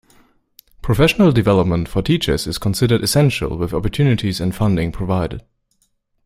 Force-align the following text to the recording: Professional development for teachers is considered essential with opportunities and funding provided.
Professional 0.81 1.31
development 1.31 1.87
for 1.87 2.01
teachers 2.01 2.47
is 2.47 2.57
considered 2.57 3.03
essential 3.03 3.55
with 3.55 3.71
opportunities 3.71 4.41
and 4.41 4.55
funding 4.55 4.91
provided. 4.91 5.43